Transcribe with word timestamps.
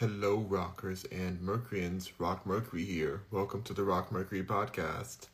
Hello, 0.00 0.36
rockers 0.36 1.04
and 1.04 1.40
Mercuryans. 1.40 2.12
Rock 2.18 2.44
Mercury 2.44 2.84
here. 2.84 3.22
Welcome 3.30 3.62
to 3.62 3.72
the 3.72 3.82
Rock 3.82 4.12
Mercury 4.12 4.42
podcast. 4.42 5.28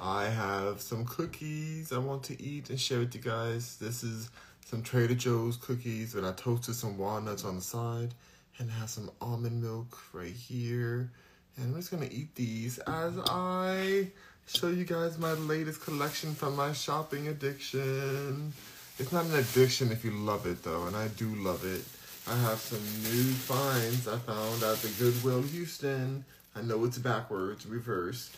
I 0.00 0.24
have 0.24 0.80
some 0.80 1.04
cookies 1.04 1.92
I 1.92 1.98
want 1.98 2.22
to 2.22 2.42
eat 2.42 2.70
and 2.70 2.80
share 2.80 3.00
with 3.00 3.14
you 3.14 3.20
guys. 3.20 3.76
This 3.76 4.02
is 4.02 4.30
some 4.64 4.82
Trader 4.82 5.14
Joe's 5.14 5.58
cookies, 5.58 6.14
and 6.14 6.26
I 6.26 6.32
toasted 6.32 6.76
some 6.76 6.96
walnuts 6.96 7.44
on 7.44 7.56
the 7.56 7.60
side, 7.60 8.14
and 8.58 8.70
have 8.70 8.88
some 8.88 9.10
almond 9.20 9.62
milk 9.62 9.98
right 10.14 10.32
here. 10.32 11.10
And 11.58 11.66
I'm 11.66 11.74
just 11.74 11.90
gonna 11.90 12.08
eat 12.10 12.34
these 12.34 12.78
as 12.78 13.12
I 13.26 14.08
show 14.46 14.68
you 14.68 14.86
guys 14.86 15.18
my 15.18 15.34
latest 15.34 15.82
collection 15.82 16.34
from 16.34 16.56
my 16.56 16.72
shopping 16.72 17.28
addiction. 17.28 18.54
It's 18.98 19.12
not 19.12 19.26
an 19.26 19.34
addiction 19.34 19.92
if 19.92 20.02
you 20.02 20.12
love 20.12 20.46
it 20.46 20.62
though, 20.62 20.86
and 20.86 20.96
I 20.96 21.08
do 21.08 21.26
love 21.34 21.62
it. 21.66 21.84
I 22.30 22.36
have 22.40 22.58
some 22.58 22.82
new 23.10 23.32
finds 23.32 24.06
I 24.06 24.18
found 24.18 24.62
at 24.62 24.76
the 24.82 24.88
Goodwill 24.98 25.40
Houston. 25.40 26.22
I 26.54 26.60
know 26.60 26.84
it's 26.84 26.98
backwards, 26.98 27.64
reversed, 27.64 28.36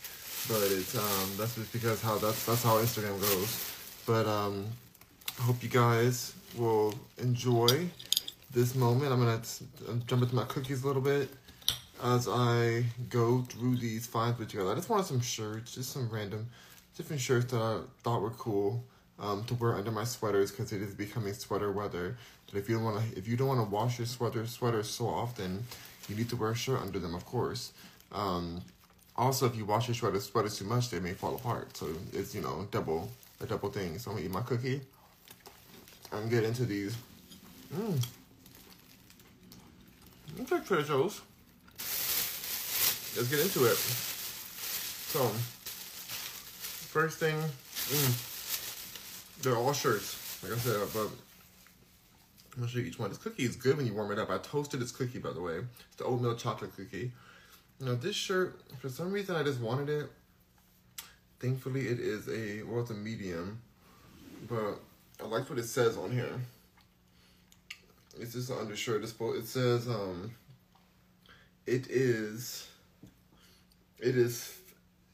but 0.49 0.63
it's 0.63 0.97
um 0.97 1.30
that's 1.37 1.57
just 1.57 1.73
because 1.73 2.01
how 2.01 2.16
that's 2.19 2.47
that's 2.47 2.63
how 2.63 2.77
Instagram 2.77 3.21
goes. 3.21 3.75
But 4.07 4.29
um 4.29 4.66
I 5.41 5.43
hope 5.43 5.61
you 5.61 5.69
guys 5.69 6.35
will 6.57 6.95
enjoy 7.19 7.89
this 8.53 8.77
moment. 8.77 9.13
I'm 9.13 9.19
gonna 9.19 9.43
jump 10.07 10.23
into 10.23 10.37
my 10.37 10.45
cookies 10.45 10.85
a 10.85 10.87
little 10.87 11.02
bit 11.02 11.29
as 12.02 12.29
I 12.29 12.85
go 13.09 13.43
through 13.43 13.79
these 13.79 14.07
finds 14.07 14.38
with 14.38 14.55
you 14.55 14.61
guys. 14.61 14.69
I 14.69 14.75
just 14.77 14.88
wanted 14.88 15.07
some 15.07 15.21
shirts, 15.21 15.75
just 15.75 15.93
some 15.93 16.09
random 16.11 16.49
different 16.97 17.21
shirts 17.21 17.51
that 17.52 17.61
I 17.61 17.80
thought 18.05 18.23
were 18.23 18.30
cool 18.30 18.85
um, 19.19 19.45
to 19.45 19.55
wear 19.55 19.75
under 19.75 19.91
my 19.91 20.05
sweaters 20.05 20.51
because 20.51 20.73
it 20.73 20.83
is 20.83 20.95
becoming 20.95 21.35
sweater 21.35 21.71
weather. 21.73 22.16
If 22.53 22.69
you 22.69 22.77
don't 22.77 22.85
want 22.85 23.13
to, 23.13 23.19
if 23.19 23.29
you 23.29 23.37
don't 23.37 23.49
want 23.49 23.61
to 23.61 23.71
wash 23.71 23.99
your 23.99 24.07
sweater 24.07 24.47
sweaters 24.47 24.89
so 24.89 25.07
often, 25.07 25.65
you 26.09 26.17
need 26.17 26.29
to 26.31 26.37
wear 26.37 26.51
a 26.51 26.55
shirt 26.55 26.81
under 26.81 26.99
them, 26.99 27.15
of 27.15 27.25
course. 27.25 27.73
Um, 28.13 28.63
also, 29.16 29.47
if 29.47 29.57
you 29.57 29.65
wash 29.65 29.88
your 29.88 29.95
sweaters 29.95 30.24
sweaters 30.24 30.59
too 30.59 30.65
much, 30.65 30.91
they 30.91 31.01
may 31.01 31.13
fall 31.13 31.35
apart. 31.35 31.77
So 31.77 31.89
it's 32.13 32.35
you 32.35 32.41
know 32.41 32.66
double 32.71 33.11
a 33.41 33.47
double 33.47 33.71
thing. 33.71 33.99
So 33.99 34.11
I'm 34.11 34.16
gonna 34.16 34.27
eat 34.27 34.33
my 34.33 34.43
cookie 34.43 34.80
and 36.13 36.30
get 36.30 36.45
into 36.45 36.65
these. 36.65 36.97
Mmm. 37.74 38.05
Okay, 40.41 40.65
Trader 40.65 40.83
Joe's. 40.83 41.21
Let's 43.17 43.29
get 43.29 43.41
into 43.41 43.65
it. 43.65 43.77
So, 43.77 45.27
first 46.93 47.19
thing, 47.19 47.37
mm, 47.37 49.43
they're 49.43 49.57
all 49.57 49.73
shirts. 49.73 50.17
Like 50.43 50.52
I 50.52 50.57
said, 50.57 50.80
but 50.95 51.09
I'm 52.61 52.66
gonna 52.66 52.73
show 52.73 52.80
you 52.80 52.89
each 52.89 52.99
one. 52.99 53.09
This 53.09 53.16
cookie 53.16 53.45
is 53.45 53.57
good 53.57 53.79
when 53.79 53.87
you 53.87 53.95
warm 53.95 54.13
it 54.13 54.19
up. 54.19 54.29
I 54.29 54.37
toasted 54.37 54.80
this 54.80 54.93
cookie, 54.93 55.19
by 55.19 55.33
the 55.33 55.41
way. 55.41 55.61
It's 55.87 55.97
the 55.97 56.05
oatmeal 56.05 56.37
chocolate 56.37 56.77
cookie. 56.77 57.11
Now, 57.80 57.95
this 57.95 58.15
shirt, 58.15 58.61
for 58.80 58.91
some 58.91 59.13
reason, 59.13 59.35
I 59.35 59.43
just 59.43 59.61
wanted 59.61 59.89
it. 59.89 60.11
Thankfully, 61.39 61.89
it 61.89 61.99
is 61.99 62.29
a, 62.29 62.63
well, 62.65 62.83
it's 62.83 62.91
a 62.91 62.95
medium, 62.95 63.63
but 64.47 64.78
I 65.22 65.27
like 65.27 65.49
what 65.49 65.59
it 65.59 65.65
says 65.65 65.97
on 65.97 66.12
here. 66.12 66.39
It's 68.19 68.34
just 68.34 68.50
an 68.50 68.59
undershirt. 68.59 69.05
It 69.05 69.47
says, 69.47 69.89
um, 69.89 70.33
it 71.67 71.87
is 71.89 72.69
it 73.99 74.19
is 74.19 74.55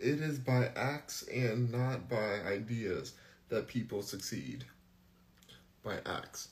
it 0.00 0.20
is 0.20 0.40
by 0.40 0.72
acts 0.74 1.22
and 1.32 1.70
not 1.70 2.08
by 2.08 2.40
ideas 2.44 3.12
that 3.50 3.68
people 3.68 4.02
succeed. 4.02 4.64
By 5.84 5.98
acts. 6.04 6.48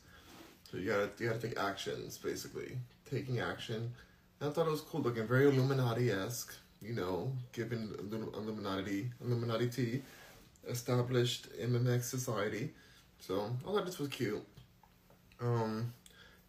So 0.74 0.80
you 0.80 0.90
gotta 0.90 1.08
you 1.20 1.28
gotta 1.28 1.38
take 1.38 1.56
actions, 1.56 2.18
basically. 2.18 2.76
Taking 3.08 3.38
action. 3.38 3.92
And 4.40 4.50
I 4.50 4.52
thought 4.52 4.66
it 4.66 4.72
was 4.72 4.80
cool 4.80 5.02
looking, 5.02 5.24
very 5.24 5.46
Illuminati 5.46 6.10
esque, 6.10 6.52
you 6.82 6.94
know, 6.94 7.32
given 7.52 7.94
Illuminati 8.10 9.08
Illuminati 9.24 9.68
T 9.68 10.02
established 10.68 11.46
MMX 11.60 12.02
society. 12.02 12.72
So 13.20 13.56
I 13.62 13.70
thought 13.70 13.86
this 13.86 14.00
was 14.00 14.08
cute. 14.08 14.44
Um 15.40 15.92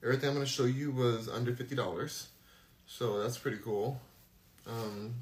everything 0.04 0.30
I'm 0.30 0.36
gonna 0.36 0.48
show 0.48 0.66
you 0.66 0.92
was 0.92 1.30
under 1.30 1.56
fifty 1.56 1.76
dollars. 1.76 2.30
So 2.88 3.22
that's 3.22 3.38
pretty 3.38 3.58
cool. 3.58 4.02
Um 4.66 5.14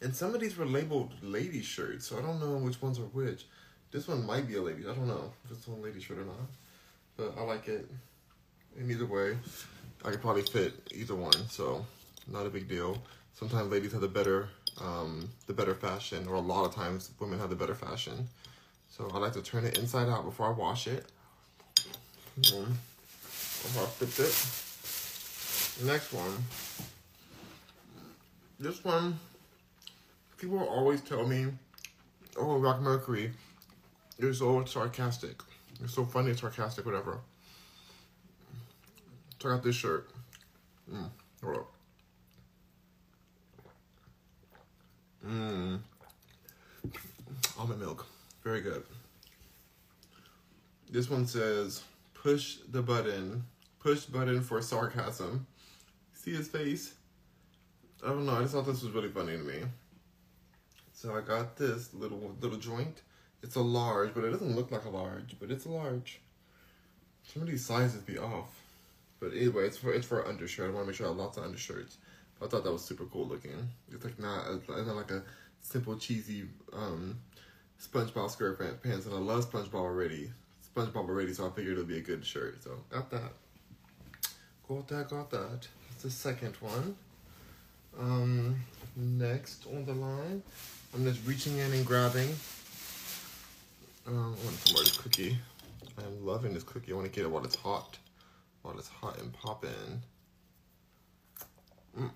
and 0.00 0.16
some 0.16 0.34
of 0.34 0.40
these 0.40 0.56
were 0.56 0.64
labeled 0.64 1.12
lady 1.20 1.60
shirts, 1.60 2.06
so 2.06 2.16
I 2.16 2.22
don't 2.22 2.40
know 2.40 2.56
which 2.56 2.80
ones 2.80 2.98
are 2.98 3.02
which. 3.02 3.44
This 3.90 4.08
one 4.08 4.24
might 4.24 4.48
be 4.48 4.56
a 4.56 4.62
lady. 4.62 4.84
I 4.88 4.94
don't 4.94 5.08
know 5.08 5.30
if 5.44 5.50
it's 5.50 5.66
a 5.66 5.72
lady 5.72 6.00
shirt 6.00 6.16
or 6.16 6.24
not. 6.24 6.48
But 7.18 7.34
I 7.36 7.42
like 7.42 7.68
it. 7.68 7.86
In 8.78 8.90
either 8.90 9.04
way, 9.06 9.36
I 10.04 10.10
could 10.10 10.22
probably 10.22 10.42
fit 10.42 10.72
either 10.94 11.16
one, 11.16 11.48
so 11.48 11.84
not 12.28 12.46
a 12.46 12.48
big 12.48 12.68
deal. 12.68 12.96
Sometimes 13.34 13.70
ladies 13.70 13.92
have 13.92 14.00
the 14.00 14.08
better 14.08 14.48
um, 14.80 15.28
the 15.48 15.52
better 15.52 15.74
fashion, 15.74 16.28
or 16.28 16.34
a 16.34 16.40
lot 16.40 16.64
of 16.64 16.74
times 16.74 17.10
women 17.18 17.40
have 17.40 17.50
the 17.50 17.56
better 17.56 17.74
fashion. 17.74 18.28
So 18.88 19.10
I 19.12 19.18
like 19.18 19.32
to 19.32 19.42
turn 19.42 19.64
it 19.64 19.76
inside 19.76 20.08
out 20.08 20.24
before 20.24 20.46
I 20.46 20.52
wash 20.52 20.86
it. 20.86 21.06
Mm-hmm. 22.40 22.72
Before 22.72 23.82
I 23.82 23.86
flip 23.86 24.10
it. 25.84 25.88
Next 25.92 26.12
one. 26.12 26.32
This 28.60 28.84
one 28.84 29.18
people 30.36 30.60
always 30.60 31.00
tell 31.00 31.26
me, 31.26 31.46
"Oh, 32.36 32.58
Rock 32.58 32.80
Mercury, 32.80 33.32
you're 34.18 34.34
so 34.34 34.64
sarcastic. 34.64 35.42
You're 35.78 35.88
so 35.88 36.04
funny, 36.04 36.34
sarcastic, 36.34 36.84
whatever." 36.84 37.20
Check 39.38 39.52
out 39.52 39.62
this 39.62 39.76
shirt. 39.76 40.10
Mm, 40.92 41.10
hold 41.42 41.56
up. 41.56 41.72
Mmm. 45.24 45.78
Almond 47.58 47.80
milk. 47.80 48.06
Very 48.42 48.60
good. 48.60 48.82
This 50.90 51.10
one 51.10 51.26
says, 51.26 51.82
push 52.14 52.58
the 52.70 52.82
button. 52.82 53.44
Push 53.78 54.06
button 54.06 54.40
for 54.40 54.60
sarcasm. 54.62 55.46
See 56.14 56.34
his 56.34 56.48
face? 56.48 56.94
I 58.04 58.08
don't 58.08 58.26
know. 58.26 58.36
I 58.36 58.42
just 58.42 58.54
thought 58.54 58.66
this 58.66 58.82
was 58.82 58.92
really 58.92 59.08
funny 59.08 59.36
to 59.36 59.42
me. 59.42 59.62
So 60.92 61.16
I 61.16 61.20
got 61.20 61.56
this 61.56 61.92
little 61.94 62.34
little 62.40 62.58
joint. 62.58 63.02
It's 63.42 63.56
a 63.56 63.60
large, 63.60 64.14
but 64.14 64.24
it 64.24 64.30
doesn't 64.30 64.56
look 64.56 64.70
like 64.70 64.84
a 64.84 64.90
large, 64.90 65.36
but 65.38 65.50
it's 65.50 65.64
a 65.64 65.70
large. 65.70 66.20
Some 67.22 67.42
of 67.42 67.48
these 67.48 67.64
sizes 67.64 68.02
be 68.02 68.18
off. 68.18 68.62
But 69.20 69.32
anyway, 69.32 69.66
it's 69.66 69.76
for 69.76 69.92
it's 69.92 70.06
for 70.06 70.26
undershirt. 70.26 70.70
I 70.70 70.74
want 70.74 70.84
to 70.84 70.86
make 70.88 70.96
sure 70.96 71.06
I 71.06 71.10
have 71.10 71.18
lots 71.18 71.38
of 71.38 71.44
undershirts. 71.44 71.98
I 72.42 72.46
thought 72.46 72.64
that 72.64 72.72
was 72.72 72.84
super 72.84 73.04
cool 73.06 73.26
looking. 73.26 73.68
It's 73.92 74.04
like 74.04 74.18
not 74.18 74.46
it's 74.50 74.68
not 74.68 74.96
like 74.96 75.10
a 75.10 75.22
simple 75.60 75.96
cheesy 75.96 76.44
um, 76.72 77.18
SpongeBob 77.80 78.30
skirt 78.30 78.82
pants, 78.82 79.06
and 79.06 79.14
I 79.14 79.18
love 79.18 79.50
SpongeBob 79.50 79.74
already. 79.74 80.30
SpongeBob 80.74 81.08
already, 81.08 81.32
so 81.32 81.46
I 81.46 81.50
figured 81.50 81.72
it'll 81.74 81.84
be 81.84 81.98
a 81.98 82.02
good 82.02 82.24
shirt. 82.24 82.62
So 82.62 82.70
got 82.90 83.10
that. 83.10 83.32
Got 84.68 84.88
that. 84.88 85.10
Got 85.10 85.30
that. 85.30 85.68
It's 85.92 86.02
the 86.04 86.10
second 86.10 86.54
one. 86.56 86.96
Um, 87.98 88.64
next 88.96 89.66
on 89.66 89.84
the 89.84 89.94
line 89.94 90.42
I'm 90.94 91.04
just 91.04 91.26
reaching 91.26 91.58
in 91.58 91.72
and 91.72 91.84
grabbing. 91.84 92.28
Um, 94.08 94.34
I 94.40 94.44
want 94.44 94.56
some 94.56 94.74
more 94.74 94.84
cookie. 95.02 95.36
I'm 95.98 96.24
loving 96.24 96.54
this 96.54 96.62
cookie. 96.62 96.92
I 96.92 96.94
want 96.94 97.06
to 97.06 97.12
get 97.12 97.26
it 97.26 97.30
while 97.30 97.44
it's 97.44 97.56
hot. 97.56 97.98
While 98.62 98.78
it's 98.78 98.88
hot 98.88 99.20
and 99.20 99.30
popping. 99.34 100.00
Mm. 101.98 102.10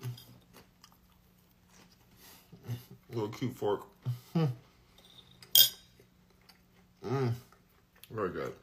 Little 3.11 3.29
cute 3.29 3.53
fork. 3.55 3.83
mm. 4.35 4.49
Very 8.09 8.29
good. 8.29 8.53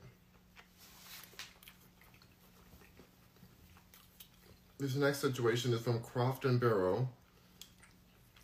This 4.80 4.97
next 4.97 5.20
situation 5.20 5.72
is 5.72 5.82
from 5.82 6.00
Croft 6.00 6.44
and 6.47 6.59
Barrow. 6.59 7.06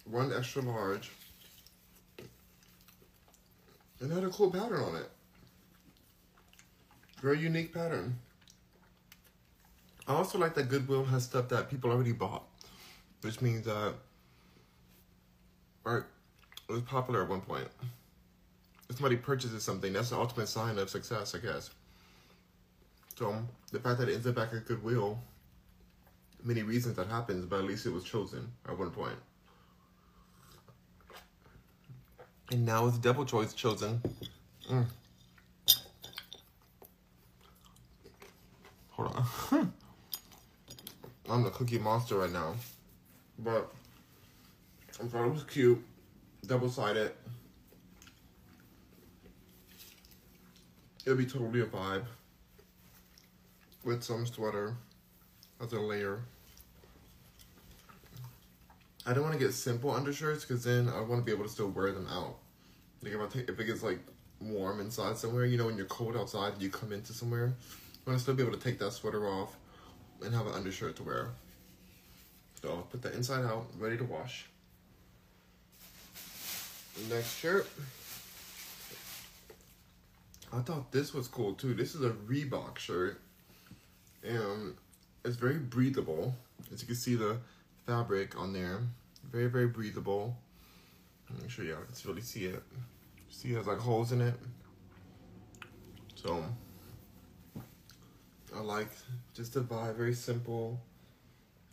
One 0.04 0.32
extra 0.32 0.62
large. 0.62 1.10
And 4.00 4.12
had 4.12 4.24
a 4.24 4.28
cool 4.28 4.50
pattern 4.50 4.80
on 4.80 4.96
it. 4.96 5.10
Very 7.22 7.40
unique 7.40 7.72
pattern. 7.72 8.18
I 10.06 10.14
also 10.14 10.38
like 10.38 10.54
that 10.54 10.68
Goodwill 10.68 11.04
has 11.04 11.24
stuff 11.24 11.48
that 11.48 11.70
people 11.70 11.90
already 11.90 12.12
bought, 12.12 12.44
which 13.22 13.40
means 13.40 13.64
that, 13.64 13.94
it 15.86 16.04
was 16.68 16.82
popular 16.82 17.22
at 17.22 17.28
one 17.28 17.40
point. 17.40 17.68
If 18.88 18.96
somebody 18.96 19.16
purchases 19.16 19.62
something, 19.64 19.92
that's 19.92 20.10
the 20.10 20.16
ultimate 20.16 20.48
sign 20.48 20.78
of 20.78 20.90
success, 20.90 21.34
I 21.34 21.38
guess. 21.38 21.70
So 23.18 23.30
um, 23.30 23.48
the 23.72 23.80
fact 23.80 23.98
that 23.98 24.08
it 24.08 24.14
ends 24.14 24.26
up 24.26 24.34
back 24.34 24.52
at 24.52 24.66
Goodwill, 24.66 25.18
many 26.44 26.62
reasons 26.62 26.96
that 26.96 27.08
happens, 27.08 27.46
but 27.46 27.58
at 27.60 27.64
least 27.64 27.86
it 27.86 27.92
was 27.92 28.04
chosen 28.04 28.52
at 28.68 28.78
one 28.78 28.90
point. 28.90 29.16
And 32.52 32.64
now 32.64 32.86
it's 32.86 32.98
double 32.98 33.24
choice 33.24 33.52
chosen. 33.52 34.00
Mm. 34.70 34.86
Hold 38.90 39.26
on. 39.50 39.72
I'm 41.30 41.42
the 41.42 41.50
cookie 41.50 41.78
monster 41.78 42.18
right 42.18 42.30
now. 42.32 42.54
But 43.38 43.72
I 45.02 45.06
thought 45.06 45.26
it 45.26 45.32
was 45.32 45.44
cute. 45.44 45.84
Double 46.46 46.70
sided. 46.70 47.12
It'll 51.04 51.18
be 51.18 51.26
totally 51.26 51.60
a 51.60 51.66
vibe. 51.66 52.04
With 53.84 54.02
some 54.02 54.24
sweater 54.24 54.76
as 55.60 55.72
a 55.72 55.80
layer. 55.80 56.20
I 59.06 59.12
don't 59.12 59.22
want 59.22 59.34
to 59.34 59.38
get 59.38 59.54
simple 59.54 59.92
undershirts 59.92 60.44
because 60.44 60.64
then 60.64 60.88
I 60.88 61.00
want 61.00 61.20
to 61.20 61.24
be 61.24 61.30
able 61.30 61.44
to 61.44 61.50
still 61.50 61.68
wear 61.68 61.92
them 61.92 62.08
out. 62.10 62.38
Like 63.02 63.12
if 63.12 63.20
I 63.20 63.26
take, 63.26 63.48
if 63.48 63.60
it 63.60 63.64
gets 63.64 63.84
like 63.84 64.00
warm 64.40 64.80
inside 64.80 65.16
somewhere, 65.16 65.46
you 65.46 65.56
know, 65.56 65.66
when 65.66 65.76
you're 65.76 65.86
cold 65.86 66.16
outside, 66.16 66.54
and 66.54 66.62
you 66.62 66.70
come 66.70 66.92
into 66.92 67.12
somewhere, 67.12 67.54
I 68.06 68.10
want 68.10 68.18
to 68.18 68.22
still 68.22 68.34
be 68.34 68.42
able 68.42 68.58
to 68.58 68.62
take 68.62 68.80
that 68.80 68.92
sweater 68.92 69.28
off 69.28 69.56
and 70.24 70.34
have 70.34 70.46
an 70.46 70.54
undershirt 70.54 70.96
to 70.96 71.04
wear. 71.04 71.30
So 72.60 72.70
I'll 72.70 72.82
put 72.82 73.02
that 73.02 73.14
inside 73.14 73.44
out, 73.44 73.66
ready 73.78 73.96
to 73.96 74.04
wash. 74.04 74.46
Next 77.08 77.36
shirt. 77.36 77.68
I 80.52 80.60
thought 80.60 80.90
this 80.90 81.14
was 81.14 81.28
cool 81.28 81.54
too. 81.54 81.74
This 81.74 81.94
is 81.94 82.02
a 82.02 82.10
Reebok 82.10 82.78
shirt. 82.78 83.20
And 84.24 84.74
it's 85.24 85.36
very 85.36 85.58
breathable. 85.58 86.34
As 86.72 86.80
you 86.80 86.86
can 86.86 86.96
see 86.96 87.14
the 87.14 87.36
fabric 87.86 88.38
on 88.38 88.52
there. 88.52 88.80
Very, 89.30 89.46
very 89.46 89.68
breathable. 89.68 90.36
Make 91.40 91.50
sure 91.50 91.64
y'all 91.64 91.76
can 91.76 92.08
really 92.08 92.22
see 92.22 92.44
it. 92.44 92.62
See 93.28 93.50
it 93.50 93.56
has 93.56 93.66
like 93.66 93.78
holes 93.78 94.12
in 94.12 94.20
it. 94.20 94.34
So 96.14 96.44
I 98.54 98.60
like 98.60 98.88
just 99.34 99.54
the 99.54 99.60
vibe, 99.60 99.96
very 99.96 100.14
simple 100.14 100.80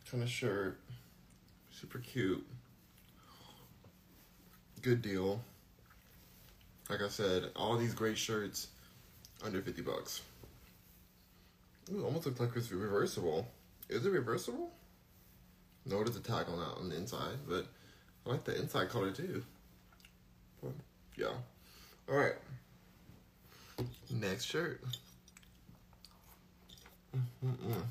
kind 0.09 0.21
of 0.21 0.29
shirt. 0.29 0.79
Super 1.71 1.97
cute. 1.97 2.45
Good 4.83 5.01
deal. 5.01 5.41
Like 6.89 7.01
I 7.01 7.07
said, 7.07 7.49
all 7.55 7.77
these 7.77 7.95
great 7.95 8.17
shirts 8.17 8.67
under 9.43 9.61
50 9.61 9.81
bucks. 9.81 10.21
Ooh, 11.91 12.05
almost 12.05 12.27
looks 12.27 12.39
like 12.39 12.55
it's 12.55 12.71
reversible. 12.71 13.47
Is 13.89 14.05
it 14.05 14.11
reversible? 14.11 14.71
No, 15.85 16.03
there's 16.03 16.15
a 16.15 16.21
tag 16.21 16.47
on 16.49 16.59
that 16.59 16.77
on 16.79 16.89
the 16.89 16.95
inside, 16.95 17.37
but 17.47 17.65
I 18.25 18.29
like 18.29 18.43
the 18.43 18.59
inside 18.59 18.89
color 18.89 19.11
too. 19.11 19.43
But, 20.61 20.71
yeah. 21.17 21.33
All 22.09 22.15
right. 22.15 22.35
Next 24.09 24.45
shirt. 24.45 24.81
Mm-mm. 27.45 27.83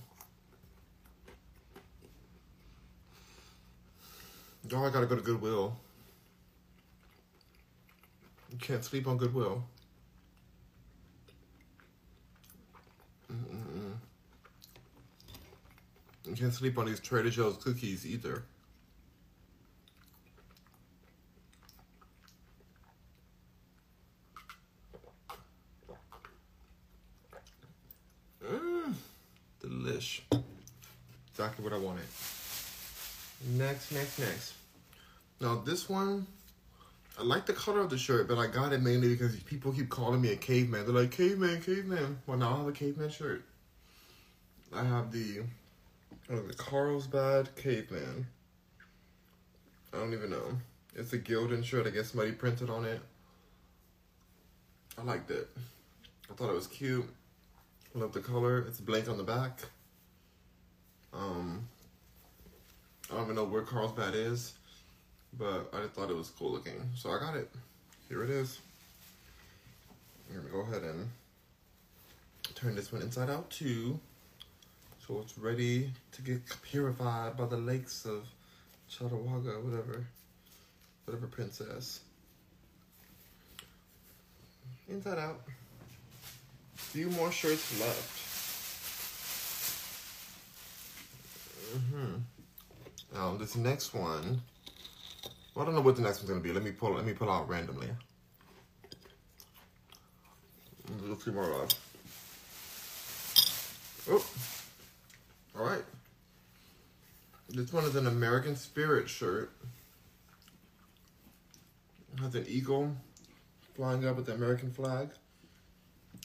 Oh, 4.73 4.85
I 4.85 4.91
gotta 4.91 5.07
go 5.07 5.17
to 5.17 5.23
Goodwill. 5.23 5.77
You 8.51 8.59
can't 8.59 8.85
sleep 8.85 9.07
on 9.07 9.17
Goodwill. 9.19 9.65
Mm-mm. 13.31 13.93
You 16.25 16.31
can't 16.43 16.53
sleep 16.53 16.77
on 16.77 16.87
these 16.87 16.99
Trader 16.99 17.31
Joe's 17.31 17.57
cookies 17.57 18.05
either. 18.05 18.43
Mmm, 28.45 28.93
delish. 29.63 30.23
Exactly 31.31 31.63
what 31.63 31.73
I 31.73 31.79
wanted. 31.79 32.03
Next, 33.53 33.93
next, 33.93 34.19
next. 34.19 34.55
Now 35.41 35.63
this 35.65 35.89
one, 35.89 36.27
I 37.21 37.23
like 37.23 37.47
the 37.47 37.53
color 37.53 37.83
of 37.83 37.91
the 37.91 37.99
shirt, 37.99 38.27
but 38.27 38.39
I 38.39 38.49
got 38.49 38.73
it 38.73 38.83
mainly 38.83 39.11
because 39.11 39.37
people 39.45 39.73
keep 39.73 39.91
calling 39.91 40.21
me 40.21 40.33
a 40.33 40.37
caveman. 40.37 40.87
They're 40.87 41.03
like, 41.03 41.13
caveman, 41.13 41.63
caveman. 41.63 42.19
Well, 42.27 42.37
now 42.37 42.55
I 42.55 42.59
have 42.59 42.67
a 42.67 42.73
caveman 42.73 43.11
shirt. 43.11 43.45
I 44.75 44.83
have 44.83 45.13
the, 45.13 45.43
the 46.41 46.55
Carlsbad 46.55 47.55
caveman. 47.57 48.27
I 49.93 49.99
don't 49.99 50.15
even 50.15 50.31
know. 50.31 50.57
It's 50.95 51.13
a 51.13 51.19
Gildan 51.19 51.63
shirt. 51.63 51.87
I 51.87 51.91
guess 51.91 52.11
somebody 52.11 52.33
printed 52.33 52.71
on 52.71 52.85
it. 52.87 53.01
I 54.99 55.03
liked 55.03 55.31
it. 55.31 55.49
I 56.31 56.35
thought 56.35 56.49
it 56.49 56.55
was 56.55 56.67
cute. 56.67 57.07
I 57.95 57.99
love 57.99 58.13
the 58.13 58.21
color. 58.21 58.61
It's 58.61 58.81
blank 58.81 59.09
on 59.09 59.19
the 59.19 59.23
back. 59.23 59.61
Um, 61.13 61.69
I 63.11 63.17
don't 63.17 63.25
even 63.25 63.37
know 63.37 63.45
where 63.45 63.63
Carlsbad 63.63 64.15
is, 64.15 64.55
but 65.39 65.69
I 65.75 65.83
just 65.83 65.93
thought 65.93 66.11
it 66.11 66.17
was 66.17 66.31
cool 66.31 66.53
looking. 66.53 66.91
So 66.95 67.11
I 67.11 67.19
got 67.19 67.37
it. 67.37 67.51
Here 68.09 68.25
it 68.25 68.31
is. 68.31 68.59
I'm 70.31 70.37
gonna 70.37 70.49
go 70.49 70.61
ahead 70.61 70.83
and 70.83 71.11
turn 72.55 72.75
this 72.75 72.91
one 72.91 73.03
inside 73.03 73.29
out 73.29 73.51
too. 73.51 74.01
So 75.07 75.21
it's 75.21 75.37
ready 75.37 75.91
to 76.13 76.23
get 76.23 76.43
purified 76.63 77.37
by 77.37 77.47
the 77.47 77.57
lakes 77.57 78.05
of 78.05 78.25
Chatawagga, 78.89 79.61
whatever, 79.65 80.07
whatever 81.05 81.27
princess. 81.27 82.01
Inside 84.89 85.19
out. 85.19 85.41
Few 86.77 87.11
more 87.11 87.33
shirts 87.33 87.81
left. 87.81 88.19
Mm-hmm. 91.77 92.19
Now 93.15 93.37
this 93.37 93.57
next 93.57 93.95
one. 93.95 94.41
Well, 95.55 95.63
I 95.63 95.67
don't 95.67 95.75
know 95.75 95.81
what 95.81 95.97
the 95.97 96.03
next 96.03 96.19
one's 96.19 96.31
gonna 96.31 96.41
be. 96.41 96.53
Let 96.53 96.63
me 96.63 96.71
pull. 96.71 96.95
Let 96.95 97.05
me 97.05 97.13
pull 97.13 97.31
out 97.31 97.49
randomly. 97.49 97.89
Few 101.19 101.33
more 101.33 101.47
left. 101.47 101.77
Oh. 104.09 104.25
All 105.57 105.65
right. 105.65 105.85
This 107.51 107.73
one 107.73 107.85
is 107.85 107.97
an 107.97 108.07
American 108.07 108.57
Spirit 108.57 109.09
shirt. 109.09 109.53
It 112.15 112.21
has 112.21 112.35
an 112.35 112.47
eagle 112.49 112.93
flying 113.75 114.07
up 114.07 114.17
with 114.17 114.27
the 114.27 114.35
American 114.35 114.71
flag. 114.71 115.11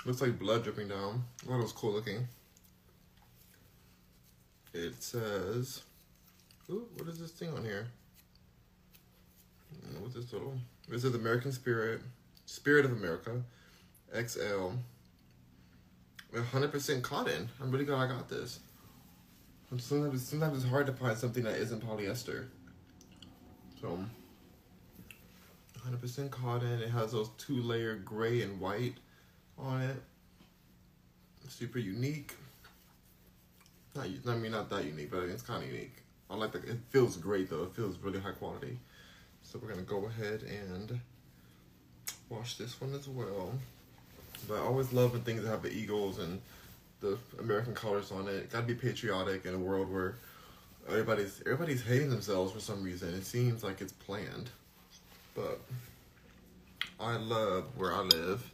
Looks 0.05 0.21
like 0.21 0.39
blood 0.39 0.63
dripping 0.63 0.87
down. 0.87 1.23
Oh, 1.47 1.51
that 1.51 1.57
was 1.57 1.73
cool 1.73 1.91
looking. 1.91 2.27
It 4.73 5.01
says, 5.01 5.81
ooh, 6.69 6.87
what 6.95 7.07
is 7.09 7.19
this 7.19 7.31
thing 7.31 7.53
on 7.53 7.63
here? 7.63 7.87
What's 9.99 10.15
this 10.15 10.31
little? 10.31 10.53
This 10.87 11.03
is 11.03 11.15
American 11.15 11.51
Spirit, 11.51 12.01
Spirit 12.45 12.85
of 12.85 12.91
America, 12.91 13.41
XL. 14.13 14.69
100% 16.33 17.01
cotton. 17.01 17.49
I'm 17.61 17.71
really 17.71 17.85
glad 17.85 18.03
I 18.03 18.07
got 18.07 18.29
this. 18.29 18.59
Sometimes, 19.69 20.27
sometimes 20.27 20.57
it's 20.63 20.69
hard 20.69 20.87
to 20.87 20.93
find 20.93 21.17
something 21.17 21.43
that 21.43 21.57
isn't 21.57 21.85
polyester. 21.85 22.45
So, 23.81 23.99
100% 25.85 26.31
cotton. 26.31 26.81
It 26.81 26.89
has 26.89 27.11
those 27.11 27.29
two 27.37 27.61
layer 27.61 27.95
gray 27.95 28.41
and 28.41 28.59
white 28.59 28.95
on 29.57 29.81
it. 29.81 30.01
Super 31.49 31.79
unique. 31.79 32.33
Not, 33.95 34.05
I 34.27 34.35
mean, 34.35 34.51
not 34.51 34.69
that 34.69 34.85
unique, 34.85 35.11
but 35.11 35.23
it's 35.23 35.41
kind 35.41 35.63
of 35.63 35.71
unique. 35.71 35.95
I 36.29 36.35
like 36.35 36.51
the, 36.51 36.59
it 36.59 36.77
feels 36.89 37.15
great 37.17 37.49
though. 37.49 37.63
It 37.63 37.73
feels 37.73 37.97
really 37.99 38.19
high 38.19 38.31
quality. 38.31 38.77
So 39.43 39.59
we're 39.61 39.69
gonna 39.69 39.83
go 39.83 40.05
ahead 40.05 40.43
and 40.43 40.99
wash 42.29 42.57
this 42.57 42.79
one 42.81 42.93
as 42.93 43.07
well. 43.07 43.53
But 44.47 44.55
I 44.55 44.59
always 44.59 44.91
love 44.91 45.13
when 45.13 45.21
things 45.21 45.43
that 45.43 45.49
have 45.49 45.63
the 45.63 45.71
eagles 45.71 46.19
and 46.19 46.41
the 47.01 47.17
American 47.39 47.73
colors 47.73 48.11
on 48.11 48.27
it. 48.27 48.51
Gotta 48.51 48.65
be 48.65 48.73
patriotic 48.73 49.45
in 49.45 49.53
a 49.53 49.59
world 49.59 49.91
where 49.91 50.15
everybody's 50.87 51.41
everybody's 51.45 51.83
hating 51.83 52.09
themselves 52.09 52.51
for 52.51 52.59
some 52.59 52.83
reason. 52.83 53.13
It 53.13 53.25
seems 53.25 53.63
like 53.63 53.81
it's 53.81 53.93
planned. 53.93 54.49
But 55.35 55.59
I 56.99 57.17
love 57.17 57.65
where 57.75 57.93
I 57.93 57.99
live 57.99 58.51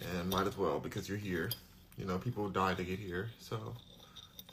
and 0.00 0.30
might 0.30 0.46
as 0.46 0.56
well 0.56 0.80
because 0.80 1.08
you're 1.08 1.18
here. 1.18 1.50
You 1.96 2.06
know, 2.06 2.18
people 2.18 2.48
die 2.48 2.74
to 2.74 2.82
get 2.82 2.98
here, 2.98 3.28
so 3.38 3.74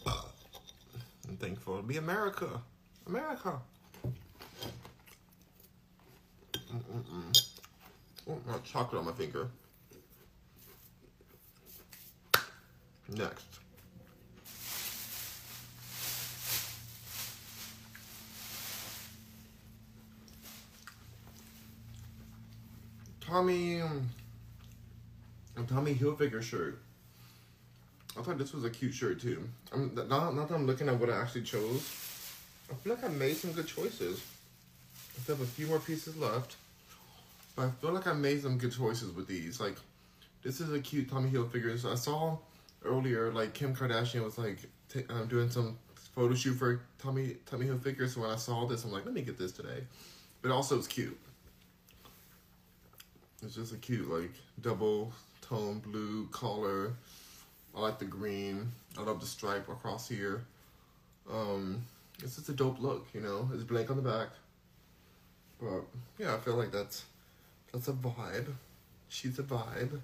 I'm 0.06 1.38
thankful 1.38 1.78
to 1.78 1.84
be 1.84 1.98
America. 1.98 2.62
America. 3.08 3.60
Mm-mm-mm. 6.54 7.42
Oh, 8.30 8.38
my 8.46 8.58
chocolate 8.66 9.00
on 9.00 9.06
my 9.06 9.14
finger. 9.14 9.48
Next. 13.10 13.46
Tommy, 23.22 23.82
um, 23.82 24.10
Tommy 25.68 25.94
Hilfiger 25.94 26.42
shirt. 26.42 26.80
I 28.18 28.22
thought 28.22 28.38
this 28.38 28.54
was 28.54 28.64
a 28.64 28.70
cute 28.70 28.94
shirt 28.94 29.22
too. 29.22 29.48
I'm 29.74 29.94
not, 29.94 30.34
not 30.34 30.48
that 30.48 30.56
I'm 30.56 30.66
looking 30.66 30.88
at 30.88 30.98
what 30.98 31.10
I 31.10 31.22
actually 31.22 31.44
chose. 31.44 31.82
I 32.72 32.74
feel 32.76 32.96
like 32.96 33.04
I 33.04 33.10
made 33.10 33.36
some 33.38 33.52
good 33.52 33.68
choices. 33.68 34.24
I 35.18 35.22
still 35.22 35.36
have 35.36 35.46
a 35.46 35.50
few 35.50 35.68
more 35.68 35.80
pieces 35.80 36.16
left. 36.18 36.56
But 37.56 37.66
I 37.66 37.70
feel 37.82 37.92
like 37.92 38.08
I 38.08 38.14
made 38.14 38.42
some 38.42 38.58
good 38.58 38.72
choices 38.72 39.12
with 39.12 39.28
these. 39.28 39.60
Like, 39.60 39.76
this 40.42 40.62
is 40.62 40.72
a 40.72 40.80
cute 40.80 41.10
Tommy 41.10 41.30
Hilfiger. 41.30 41.78
So 41.78 41.92
I 41.92 41.96
saw 41.96 42.38
earlier, 42.84 43.32
like, 43.32 43.54
Kim 43.54 43.76
Kardashian 43.76 44.24
was, 44.24 44.38
like, 44.38 44.60
um, 45.10 45.28
doing 45.28 45.50
some 45.50 45.78
photo 46.14 46.34
shoot 46.34 46.54
for 46.54 46.82
Tommy, 47.00 47.36
Tommy 47.46 47.68
Hilfiger. 47.68 48.10
So 48.10 48.22
when 48.22 48.30
I 48.30 48.36
saw 48.36 48.66
this, 48.66 48.84
I'm 48.84 48.92
like, 48.92 49.06
let 49.06 49.14
me 49.14 49.22
get 49.22 49.38
this 49.38 49.52
today. 49.52 49.84
But 50.42 50.52
also, 50.52 50.78
it's 50.78 50.88
cute. 50.88 51.18
It's 53.44 53.56
just 53.56 53.74
a 53.74 53.78
cute, 53.78 54.10
like, 54.10 54.32
double 54.62 55.12
tone 55.42 55.80
blue 55.80 56.28
collar. 56.28 56.94
I 57.76 57.82
like 57.82 58.00
the 58.00 58.06
green. 58.06 58.72
I 58.98 59.04
love 59.04 59.20
the 59.20 59.28
stripe 59.28 59.70
across 59.70 60.10
here. 60.10 60.46
Um, 61.32 61.84
it's 62.24 62.36
just 62.36 62.50
a 62.50 62.54
dope 62.54 62.82
look, 62.82 63.08
you 63.14 63.22
know. 63.22 63.50
It's 63.54 63.64
blank 63.64 63.92
on 63.92 63.98
the 63.98 64.02
back. 64.02 64.30
But 65.60 65.84
yeah, 66.18 66.36
I 66.36 66.38
feel 66.40 66.56
like 66.56 66.72
that's 66.72 67.06
that's 67.72 67.88
a 67.88 67.94
vibe. 67.94 68.48
She's 69.10 69.38
a 69.40 69.44
vibe. 69.44 70.00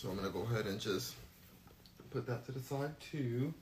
So 0.00 0.10
I'm 0.10 0.14
gonna 0.14 0.28
go 0.28 0.42
ahead 0.42 0.66
and 0.66 0.78
just 0.78 1.16
put 2.10 2.24
that 2.28 2.46
to 2.46 2.52
the 2.52 2.60
side 2.60 2.92
too. 3.00 3.52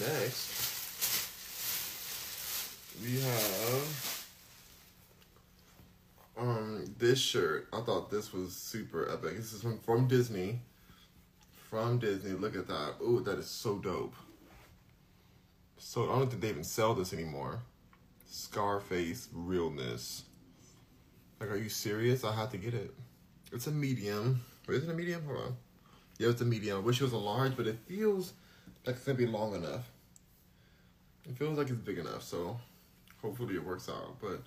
Next, 0.00 1.28
we 3.02 3.20
have 3.20 4.26
um 6.38 6.86
this 6.96 7.18
shirt. 7.18 7.68
I 7.74 7.82
thought 7.82 8.10
this 8.10 8.32
was 8.32 8.54
super 8.54 9.06
epic. 9.12 9.36
This 9.36 9.52
is 9.52 9.60
from, 9.60 9.78
from 9.80 10.08
Disney. 10.08 10.60
From 11.68 11.98
Disney. 11.98 12.30
Look 12.30 12.56
at 12.56 12.68
that. 12.68 12.94
Ooh, 13.02 13.20
that 13.20 13.38
is 13.38 13.48
so 13.48 13.76
dope. 13.76 14.14
So 15.76 16.10
I 16.10 16.18
don't 16.18 16.30
think 16.30 16.40
they 16.40 16.48
even 16.48 16.64
sell 16.64 16.94
this 16.94 17.12
anymore. 17.12 17.60
Scarface 18.30 19.28
realness. 19.34 20.22
Like, 21.40 21.50
are 21.50 21.56
you 21.56 21.68
serious? 21.68 22.24
I 22.24 22.34
had 22.34 22.50
to 22.52 22.56
get 22.56 22.74
it. 22.74 22.94
It's 23.52 23.66
a 23.66 23.70
medium. 23.70 24.40
Is 24.68 24.84
it 24.84 24.90
a 24.90 24.94
medium? 24.94 25.24
Hold 25.26 25.38
on. 25.38 25.56
Yeah, 26.18 26.30
it's 26.30 26.40
a 26.40 26.44
medium. 26.44 26.78
I 26.78 26.80
wish 26.80 27.00
it 27.00 27.04
was 27.04 27.12
a 27.12 27.18
large, 27.18 27.56
but 27.56 27.66
it 27.66 27.78
feels 27.86 28.32
like 28.86 28.96
it's 28.96 29.04
gonna 29.04 29.18
be 29.18 29.26
long 29.26 29.54
enough. 29.54 29.90
It 31.28 31.36
feels 31.36 31.58
like 31.58 31.68
it's 31.68 31.76
big 31.76 31.98
enough, 31.98 32.22
so 32.22 32.58
hopefully 33.20 33.54
it 33.54 33.64
works 33.64 33.88
out. 33.88 34.18
But 34.20 34.42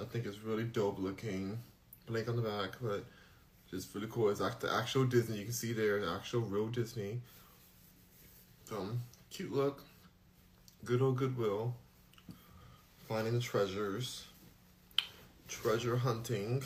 I 0.00 0.04
think 0.04 0.26
it's 0.26 0.38
really 0.38 0.64
dope 0.64 0.98
looking. 0.98 1.58
Blank 2.06 2.28
on 2.28 2.36
the 2.36 2.42
back, 2.42 2.76
but 2.80 3.04
just 3.70 3.94
really 3.94 4.08
cool. 4.10 4.30
It's 4.30 4.40
like 4.40 4.58
the 4.58 4.72
actual 4.72 5.04
Disney. 5.04 5.38
You 5.38 5.44
can 5.44 5.52
see 5.52 5.72
there, 5.72 6.00
the 6.00 6.10
actual 6.10 6.40
real 6.40 6.68
Disney. 6.68 7.20
So, 8.64 8.88
cute 9.30 9.52
look. 9.52 9.84
Good 10.84 11.02
old 11.02 11.18
Goodwill. 11.18 11.74
Finding 13.08 13.34
the 13.34 13.40
treasures. 13.40 14.24
Treasure 15.50 15.96
hunting. 15.96 16.62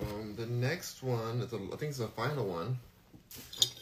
Um, 0.00 0.34
the 0.36 0.46
next 0.46 1.02
one 1.02 1.40
is 1.40 1.52
a, 1.52 1.56
I 1.56 1.76
think 1.76 1.90
it's 1.90 1.98
the 1.98 2.06
final 2.06 2.46
one. 2.46 2.78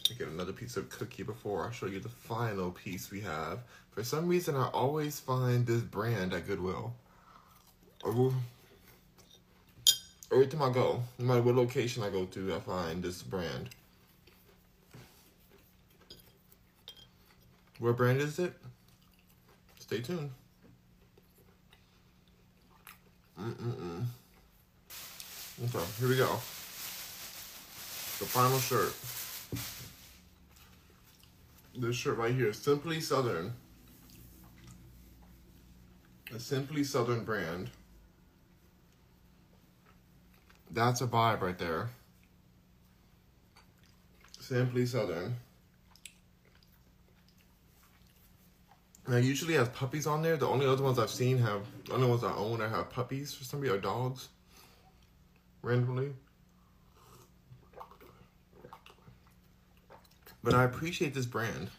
I 0.09 0.13
get 0.15 0.27
another 0.27 0.51
piece 0.51 0.77
of 0.77 0.89
cookie 0.89 1.23
before 1.23 1.67
I 1.67 1.71
show 1.71 1.85
you 1.85 1.99
the 1.99 2.09
final 2.09 2.71
piece 2.71 3.11
we 3.11 3.21
have. 3.21 3.59
For 3.91 4.03
some 4.03 4.27
reason, 4.27 4.55
I 4.55 4.67
always 4.69 5.19
find 5.19 5.65
this 5.65 5.81
brand 5.81 6.33
at 6.33 6.47
Goodwill. 6.47 6.93
Every 10.31 10.47
time 10.47 10.63
I 10.63 10.71
go, 10.71 11.03
no 11.19 11.25
matter 11.25 11.41
what 11.43 11.55
location 11.55 12.01
I 12.03 12.09
go 12.09 12.25
to, 12.25 12.55
I 12.55 12.59
find 12.59 13.03
this 13.03 13.21
brand. 13.21 13.69
What 17.79 17.95
brand 17.95 18.21
is 18.21 18.39
it? 18.39 18.53
Stay 19.79 20.01
tuned. 20.01 20.31
Mm-mm-mm. 23.45 24.05
Okay, 25.65 25.85
here 25.99 26.09
we 26.09 26.17
go. 26.17 26.31
The 28.17 28.25
final 28.25 28.57
shirt. 28.57 28.91
This 31.77 31.95
shirt 31.95 32.17
right 32.17 32.33
here, 32.33 32.53
Simply 32.53 32.99
Southern. 32.99 33.53
A 36.33 36.39
Simply 36.39 36.83
Southern 36.83 37.23
brand. 37.23 37.69
That's 40.71 41.01
a 41.01 41.07
vibe 41.07 41.41
right 41.41 41.59
there. 41.59 41.89
Simply 44.39 44.87
Southern. 44.87 45.35
Now, 49.07 49.17
usually 49.17 49.53
have 49.53 49.73
puppies 49.73 50.07
on 50.07 50.23
there. 50.23 50.35
The 50.35 50.47
only 50.47 50.65
other 50.65 50.83
ones 50.83 50.97
I've 50.97 51.11
seen 51.11 51.37
have, 51.37 51.61
the 51.85 51.93
only 51.93 52.07
ones 52.07 52.23
I 52.23 52.33
own 52.33 52.59
I 52.59 52.67
have 52.67 52.89
puppies 52.89 53.35
for 53.35 53.43
some 53.43 53.61
reason, 53.61 53.77
or 53.77 53.79
dogs. 53.79 54.29
Randomly. 55.61 56.13
But 60.43 60.55
I 60.55 60.63
appreciate 60.63 61.13
this 61.13 61.25
brand. 61.25 61.69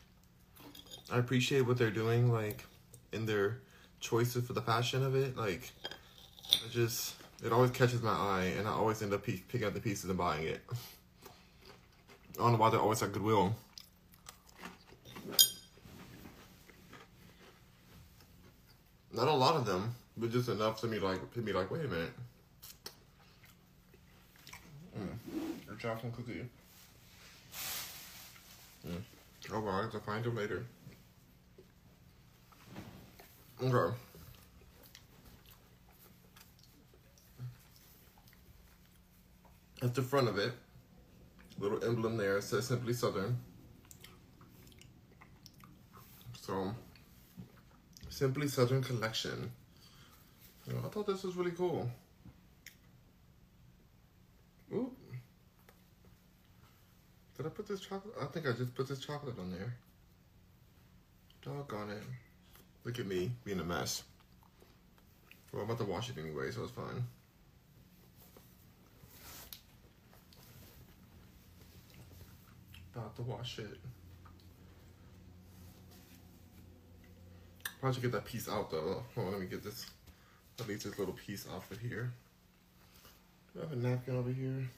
I 1.10 1.18
appreciate 1.18 1.62
what 1.62 1.78
they're 1.78 1.90
doing, 1.90 2.32
like, 2.32 2.64
in 3.12 3.26
their 3.26 3.58
choices 4.00 4.46
for 4.46 4.52
the 4.52 4.62
fashion 4.62 5.04
of 5.04 5.16
it. 5.16 5.36
Like, 5.36 5.72
it 5.84 6.70
just, 6.70 7.14
it 7.44 7.52
always 7.52 7.72
catches 7.72 8.02
my 8.02 8.10
eye, 8.10 8.52
and 8.56 8.68
I 8.68 8.72
always 8.72 9.02
end 9.02 9.12
up 9.12 9.24
picking 9.24 9.64
up 9.64 9.74
the 9.74 9.80
pieces 9.80 10.10
and 10.10 10.18
buying 10.18 10.46
it. 10.46 10.60
I 12.34 12.38
don't 12.38 12.52
know 12.52 12.58
why 12.58 12.70
they're 12.70 12.80
always 12.80 13.02
at 13.02 13.12
Goodwill. 13.12 13.54
Not 19.16 19.28
a 19.28 19.32
lot 19.32 19.56
of 19.56 19.64
them, 19.64 19.94
but 20.18 20.30
just 20.30 20.50
enough 20.50 20.78
to 20.82 20.86
me 20.86 20.98
like 20.98 21.32
to 21.32 21.40
be 21.40 21.54
like, 21.54 21.70
wait 21.70 21.86
a 21.86 21.88
minute. 21.88 22.12
Mm. 24.94 25.74
A 25.74 25.80
chocolate 25.80 26.14
cookie. 26.14 26.44
Mm. 28.86 29.00
Oh 29.54 29.60
well, 29.60 29.74
I 29.74 29.82
have 29.82 29.92
to 29.92 30.00
find 30.00 30.22
them 30.22 30.36
later. 30.36 30.66
Okay. 33.62 33.96
At 39.80 39.94
the 39.94 40.02
front 40.02 40.28
of 40.28 40.36
it, 40.36 40.52
little 41.58 41.82
emblem 41.82 42.18
there 42.18 42.42
says 42.42 42.66
Simply 42.66 42.92
Southern. 42.92 43.38
So 46.38 46.74
Simply 48.16 48.48
Southern 48.48 48.82
Collection. 48.82 49.52
Oh, 50.70 50.86
I 50.86 50.88
thought 50.88 51.06
this 51.06 51.22
was 51.22 51.36
really 51.36 51.50
cool. 51.50 51.86
Ooh. 54.72 54.90
Did 57.36 57.44
I 57.44 57.50
put 57.50 57.68
this 57.68 57.80
chocolate? 57.80 58.14
I 58.18 58.24
think 58.24 58.48
I 58.48 58.52
just 58.52 58.74
put 58.74 58.88
this 58.88 59.00
chocolate 59.00 59.38
on 59.38 59.50
there. 59.50 59.74
Doggone 61.42 61.90
it. 61.90 62.02
Look 62.84 62.98
at 62.98 63.04
me 63.04 63.32
being 63.44 63.60
a 63.60 63.64
mess. 63.64 64.02
Well, 65.52 65.64
I'm 65.64 65.68
about 65.68 65.84
to 65.84 65.92
wash 65.92 66.08
it 66.08 66.16
anyway, 66.16 66.50
so 66.52 66.62
it's 66.62 66.72
fine. 66.72 67.04
About 72.94 73.14
to 73.16 73.22
wash 73.22 73.58
it. 73.58 73.76
Don't 77.86 77.94
you 77.94 78.02
get 78.02 78.10
that 78.10 78.24
piece 78.24 78.48
out 78.48 78.68
though? 78.68 79.04
Hold 79.14 79.28
on, 79.28 79.32
let 79.34 79.40
me 79.40 79.46
get 79.46 79.62
this, 79.62 79.86
at 80.58 80.66
least 80.66 80.82
this 80.82 80.98
little 80.98 81.14
piece 81.14 81.46
off 81.54 81.70
of 81.70 81.78
here. 81.78 82.12
Do 83.54 83.60
I 83.60 83.62
have 83.62 83.72
a 83.74 83.76
napkin 83.76 84.16
over 84.16 84.32
here? 84.32 84.68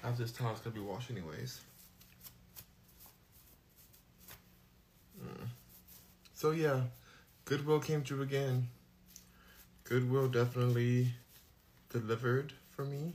I 0.00 0.06
have 0.06 0.16
this 0.16 0.30
towel 0.30 0.52
it's 0.52 0.60
gonna 0.60 0.76
be 0.76 0.80
washed 0.80 1.10
anyways. 1.10 1.60
Mm. 5.20 5.48
So 6.34 6.52
yeah, 6.52 6.82
Goodwill 7.46 7.80
came 7.80 8.04
through 8.04 8.22
again. 8.22 8.68
Goodwill 9.82 10.28
definitely 10.28 11.08
delivered 11.92 12.52
for 12.76 12.84
me 12.84 13.14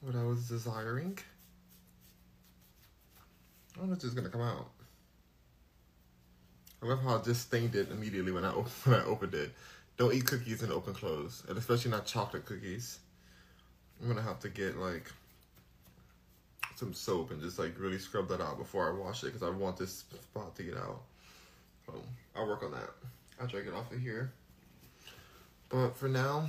what 0.00 0.16
I 0.16 0.24
was 0.24 0.48
desiring. 0.48 1.18
I 3.76 3.80
don't 3.80 3.88
know 3.88 3.94
if 3.94 4.00
this 4.00 4.08
is 4.08 4.14
gonna 4.14 4.30
come 4.30 4.40
out. 4.40 4.70
I 6.82 6.86
love 6.86 7.02
how 7.02 7.18
I 7.18 7.22
just 7.22 7.42
stained 7.42 7.74
it 7.74 7.90
immediately 7.90 8.32
when 8.32 8.44
I 8.44 8.50
when 8.84 9.00
I 9.00 9.04
opened 9.04 9.34
it. 9.34 9.52
Don't 9.98 10.14
eat 10.14 10.26
cookies 10.26 10.62
in 10.62 10.72
open 10.72 10.94
clothes, 10.94 11.42
and 11.48 11.56
especially 11.58 11.90
not 11.90 12.06
chocolate 12.06 12.44
cookies. 12.44 12.98
I'm 14.00 14.08
gonna 14.08 14.22
have 14.22 14.40
to 14.40 14.48
get 14.48 14.78
like 14.78 15.10
some 16.76 16.92
soap 16.92 17.30
and 17.30 17.40
just 17.40 17.58
like 17.58 17.78
really 17.78 17.98
scrub 17.98 18.28
that 18.28 18.40
out 18.40 18.58
before 18.58 18.88
I 18.88 18.92
wash 18.92 19.22
it 19.22 19.26
because 19.26 19.42
I 19.42 19.50
want 19.50 19.76
this 19.76 20.04
spot 20.22 20.54
to 20.56 20.62
get 20.62 20.76
out. 20.76 21.02
So 21.86 21.94
I'll 22.34 22.46
work 22.46 22.62
on 22.62 22.72
that. 22.72 22.90
I'll 23.40 23.46
drag 23.46 23.66
it 23.66 23.74
off 23.74 23.92
of 23.92 23.98
here. 23.98 24.32
But 25.68 25.96
for 25.96 26.08
now, 26.08 26.48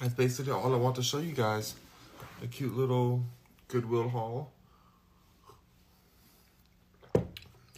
that's 0.00 0.14
basically 0.14 0.52
all 0.52 0.74
I 0.74 0.76
want 0.76 0.96
to 0.96 1.02
show 1.02 1.18
you 1.18 1.32
guys. 1.32 1.74
A 2.42 2.46
cute 2.46 2.76
little 2.76 3.24
Goodwill 3.68 4.08
haul. 4.08 4.52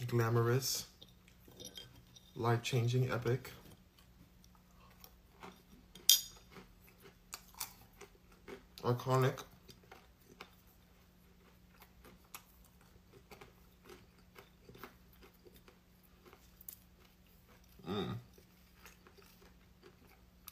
Glamorous. 0.03 0.85
Life-changing, 2.35 3.11
epic. 3.11 3.51
Iconic. 8.83 9.39
Mmm. 17.89 18.15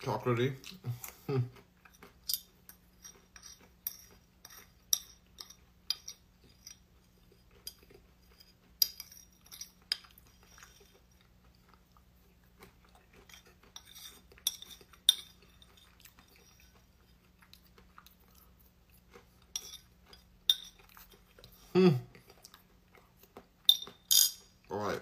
Chocolatey. 0.01 0.53
Hmm. 21.73 21.89
All 24.69 24.77
right. 24.77 24.99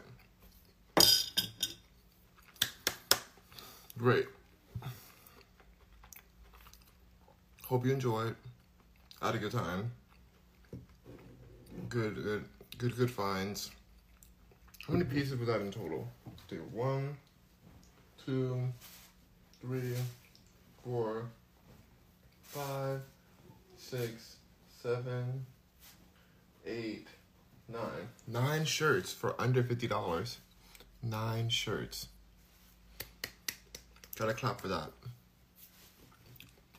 Great. 3.97 4.25
Hope 7.71 7.85
you 7.85 7.93
enjoyed. 7.93 8.35
Had 9.21 9.35
a 9.35 9.37
good 9.37 9.53
time. 9.53 9.93
Good, 11.87 12.15
good, 12.21 12.43
good, 12.77 12.97
good 12.97 13.09
finds. 13.09 13.71
How 14.85 14.91
many 14.91 15.05
pieces 15.05 15.37
was 15.37 15.47
that 15.47 15.61
in 15.61 15.71
total? 15.71 16.05
Do 16.49 16.57
one, 16.73 17.15
two, 18.25 18.61
three, 19.61 19.93
four, 20.83 21.29
five, 22.43 22.99
six, 23.77 24.35
seven, 24.83 25.45
eight, 26.67 27.07
nine. 27.69 28.09
Nine 28.27 28.65
shirts 28.65 29.13
for 29.13 29.33
under 29.39 29.63
$50. 29.63 30.35
Nine 31.03 31.47
shirts. 31.47 32.09
Gotta 34.17 34.33
clap 34.33 34.59
for 34.59 34.67
that. 34.67 34.91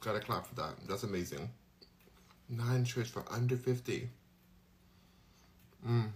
Gotta 0.04 0.18
clap 0.18 0.46
for 0.46 0.54
that. 0.56 0.74
That's 0.88 1.04
amazing. 1.04 1.48
Nine 2.48 2.84
shirts 2.84 3.08
for 3.08 3.22
under 3.30 3.56
50. 3.56 4.08
Mmm. 5.88 6.08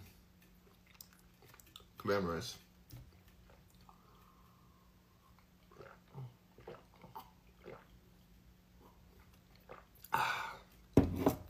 Glamorous. 1.99 2.57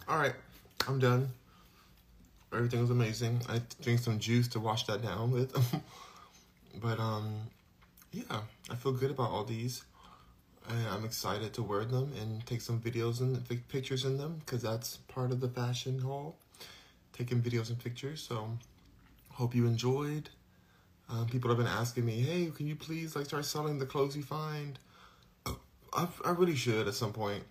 All 0.09 0.19
right, 0.19 0.35
I'm 0.87 0.99
done. 0.99 1.31
Everything 2.53 2.81
was 2.81 2.91
amazing. 2.91 3.41
I 3.49 3.61
drink 3.83 4.01
some 4.01 4.19
juice 4.19 4.47
to 4.49 4.61
wash 4.61 4.85
that 4.87 5.03
down 5.03 5.31
with. 5.31 5.53
but 6.81 7.01
um, 7.01 7.35
yeah, 8.13 8.41
I 8.71 8.77
feel 8.77 8.93
good 8.93 9.11
about 9.11 9.31
all 9.31 9.45
these. 9.45 9.85
I'm 10.69 11.05
excited 11.05 11.53
to 11.55 11.63
wear 11.63 11.85
them 11.85 12.13
and 12.21 12.45
take 12.47 12.61
some 12.61 12.81
videos 12.81 13.21
and 13.21 13.43
pictures 13.69 14.05
in 14.05 14.19
them 14.19 14.41
because 14.45 14.63
that's 14.63 14.99
part 15.09 15.31
of 15.31 15.41
the 15.41 15.49
fashion 15.49 15.99
haul. 15.99 16.37
Taking 17.13 17.41
videos 17.41 17.71
and 17.71 17.79
pictures. 17.79 18.21
So 18.21 18.51
hope 19.31 19.55
you 19.55 19.67
enjoyed. 19.67 20.29
Um, 21.09 21.27
people 21.27 21.49
have 21.51 21.59
been 21.59 21.67
asking 21.67 22.05
me, 22.05 22.21
hey, 22.21 22.51
can 22.55 22.67
you 22.67 22.77
please 22.77 23.15
like 23.15 23.27
start 23.27 23.45
selling 23.45 23.79
the 23.79 23.87
clothes 23.87 24.17
you 24.17 24.23
find? 24.23 24.79
I, 25.47 26.09
I 26.25 26.31
really 26.31 26.57
should 26.57 26.89
at 26.89 26.95
some 26.95 27.13
point. 27.13 27.45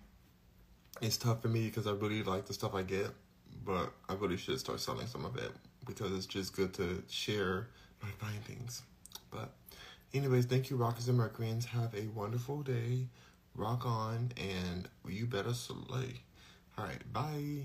It's 1.00 1.16
tough 1.16 1.42
for 1.42 1.48
me 1.48 1.66
because 1.66 1.86
I 1.86 1.92
really 1.92 2.22
like 2.22 2.46
the 2.46 2.54
stuff 2.54 2.74
I 2.74 2.82
get 2.82 3.10
but 3.66 3.92
I 4.08 4.14
really 4.14 4.36
should 4.36 4.58
start 4.60 4.80
selling 4.80 5.06
some 5.06 5.24
of 5.24 5.36
it 5.36 5.50
because 5.86 6.12
it's 6.12 6.24
just 6.24 6.54
good 6.54 6.72
to 6.74 7.02
share 7.08 7.68
my 8.02 8.08
findings. 8.18 8.82
But 9.30 9.52
anyways, 10.14 10.46
thank 10.46 10.70
you, 10.70 10.76
Rockers 10.76 11.08
and 11.08 11.18
Mercuryans. 11.18 11.66
Have 11.66 11.94
a 11.94 12.08
wonderful 12.08 12.62
day. 12.62 13.08
Rock 13.54 13.86
on, 13.86 14.32
and 14.36 14.88
you 15.08 15.26
better 15.26 15.54
slay. 15.54 16.22
All 16.76 16.84
right, 16.84 17.12
bye. 17.12 17.62